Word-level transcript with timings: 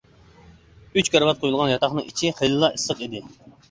ئۈچ 0.95 1.11
كارىۋات 1.17 1.45
قۇيۇلغان 1.45 1.71
ياتاقنىڭ 1.75 2.11
ئىچى 2.11 2.35
خېلىلا 2.43 2.75
ئىسسىق 2.79 3.09
ئىدى. 3.09 3.29